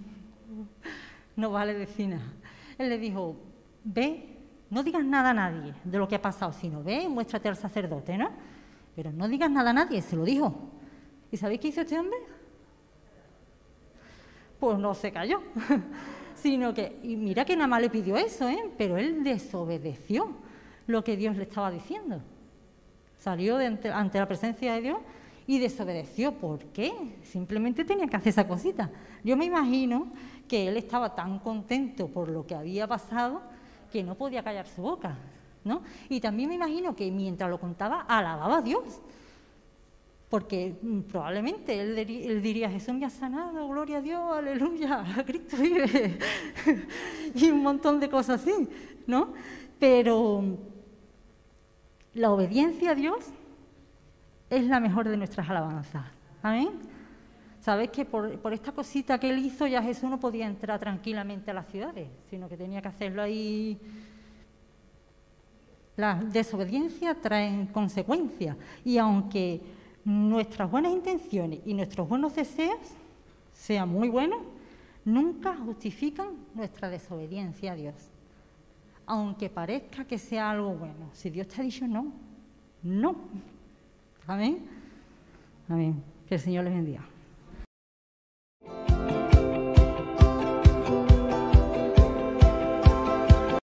no 1.36 1.50
vale 1.50 1.74
decir 1.74 2.08
nada. 2.08 2.32
Él 2.78 2.88
le 2.88 2.96
dijo, 2.96 3.36
ve, 3.84 4.34
no 4.70 4.82
digas 4.82 5.04
nada 5.04 5.28
a 5.28 5.34
nadie 5.34 5.74
de 5.84 5.98
lo 5.98 6.08
que 6.08 6.14
ha 6.14 6.22
pasado, 6.22 6.54
sino 6.54 6.82
ve 6.82 7.02
y 7.02 7.08
muéstrate 7.08 7.50
al 7.50 7.56
sacerdote, 7.56 8.16
¿no? 8.16 8.30
Pero 8.96 9.12
no 9.12 9.28
digas 9.28 9.50
nada 9.50 9.68
a 9.68 9.74
nadie, 9.74 10.00
se 10.00 10.16
lo 10.16 10.24
dijo. 10.24 10.70
¿Y 11.30 11.36
sabéis 11.36 11.60
qué 11.60 11.68
hizo 11.68 11.82
este 11.82 11.98
hombre? 11.98 12.16
Pues 14.58 14.78
no 14.78 14.94
se 14.94 15.12
cayó, 15.12 15.42
sino 16.34 16.74
que, 16.74 16.98
y 17.02 17.16
mira 17.16 17.44
que 17.44 17.56
nada 17.56 17.68
más 17.68 17.80
le 17.80 17.90
pidió 17.90 18.16
eso, 18.16 18.48
¿eh? 18.48 18.70
Pero 18.76 18.96
él 18.96 19.22
desobedeció 19.24 20.30
lo 20.86 21.04
que 21.04 21.16
Dios 21.16 21.36
le 21.36 21.44
estaba 21.44 21.70
diciendo. 21.70 22.20
Salió 23.18 23.58
ante, 23.58 23.90
ante 23.90 24.18
la 24.18 24.26
presencia 24.26 24.74
de 24.74 24.80
Dios 24.80 24.98
y 25.46 25.58
desobedeció. 25.58 26.32
¿Por 26.32 26.60
qué? 26.66 26.92
Simplemente 27.22 27.84
tenía 27.84 28.06
que 28.06 28.16
hacer 28.16 28.30
esa 28.30 28.48
cosita. 28.48 28.90
Yo 29.22 29.36
me 29.36 29.44
imagino 29.44 30.08
que 30.48 30.68
él 30.68 30.76
estaba 30.76 31.14
tan 31.14 31.38
contento 31.38 32.08
por 32.08 32.28
lo 32.28 32.46
que 32.46 32.54
había 32.54 32.86
pasado 32.86 33.42
que 33.92 34.02
no 34.02 34.14
podía 34.14 34.42
callar 34.42 34.66
su 34.66 34.82
boca, 34.82 35.16
¿no? 35.64 35.82
Y 36.08 36.20
también 36.20 36.48
me 36.48 36.54
imagino 36.54 36.94
que 36.94 37.10
mientras 37.10 37.50
lo 37.50 37.58
contaba 37.58 38.02
alababa 38.02 38.58
a 38.58 38.62
Dios. 38.62 39.00
Porque 40.30 40.76
mm, 40.80 41.00
probablemente 41.00 41.78
él, 41.80 42.40
diría, 42.40 42.70
Jesús 42.70 42.94
me 42.94 43.04
ha 43.04 43.10
sanado, 43.10 43.68
gloria 43.68 43.98
a 43.98 44.00
Dios, 44.00 44.22
aleluya, 44.32 45.04
Cristo 45.26 45.56
vive, 45.58 46.18
y 47.34 47.50
un 47.50 47.62
montón 47.62 47.98
de 47.98 48.08
cosas 48.08 48.40
así, 48.40 48.68
¿no? 49.06 49.34
Pero 49.80 50.56
la 52.14 52.30
obediencia 52.30 52.92
a 52.92 52.94
Dios 52.94 53.26
es 54.48 54.64
la 54.66 54.78
mejor 54.78 55.08
de 55.08 55.16
nuestras 55.16 55.50
alabanzas. 55.50 56.04
Amén. 56.42 56.70
Sabéis 57.60 57.90
que 57.90 58.04
por, 58.04 58.38
por, 58.38 58.52
esta 58.52 58.72
cosita 58.72 59.18
que 59.18 59.28
él 59.28 59.38
hizo 59.38 59.66
ya 59.66 59.82
Jesús 59.82 60.08
no 60.08 60.18
podía 60.18 60.46
entrar 60.46 60.78
tranquilamente 60.78 61.50
a 61.50 61.54
las 61.54 61.66
ciudades, 61.66 62.08
sino 62.30 62.48
que 62.48 62.56
tenía 62.56 62.80
que 62.80 62.88
hacerlo 62.88 63.20
ahí 63.20 63.78
la 66.00 66.14
desobediencia 66.14 67.14
trae 67.14 67.68
consecuencias 67.72 68.56
y 68.84 68.96
aunque 68.96 69.60
nuestras 70.04 70.70
buenas 70.70 70.92
intenciones 70.92 71.60
y 71.64 71.74
nuestros 71.74 72.08
buenos 72.08 72.34
deseos 72.34 72.78
sean 73.52 73.88
muy 73.88 74.08
buenos, 74.08 74.40
nunca 75.04 75.56
justifican 75.56 76.28
nuestra 76.54 76.88
desobediencia 76.88 77.72
a 77.72 77.74
Dios. 77.76 77.94
Aunque 79.06 79.50
parezca 79.50 80.04
que 80.04 80.18
sea 80.18 80.50
algo 80.50 80.74
bueno, 80.74 81.10
si 81.12 81.30
Dios 81.30 81.48
te 81.48 81.60
ha 81.60 81.64
dicho 81.64 81.86
no, 81.86 82.12
no. 82.82 83.16
Amén. 84.26 84.66
Amén. 85.68 86.02
Que 86.28 86.36
el 86.36 86.40
Señor 86.40 86.64
les 86.64 86.74
bendiga. 86.74 87.04